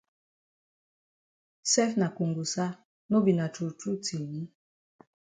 [1.71, 2.65] Sef na kongosa
[3.09, 4.25] no be na true true tin?